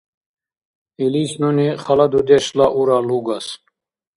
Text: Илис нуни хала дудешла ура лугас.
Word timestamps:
Илис 1.03 1.31
нуни 1.41 1.67
хала 1.83 2.05
дудешла 2.11 2.67
ура 2.79 2.99
лугас. 3.07 3.47